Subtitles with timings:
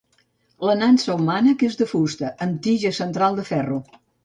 [0.69, 3.81] La nansa o mànec és de fusta, amb tija central de ferro.